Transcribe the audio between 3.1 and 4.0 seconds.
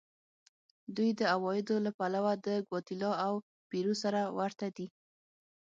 او پیرو